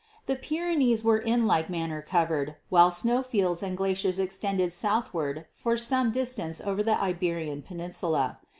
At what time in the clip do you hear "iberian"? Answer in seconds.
6.99-7.61